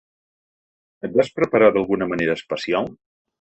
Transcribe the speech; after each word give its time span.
Et 1.07 1.13
vas 1.19 1.29
preparar 1.41 1.67
d’alguna 1.77 2.09
manera 2.13 2.37
especial? 2.41 2.91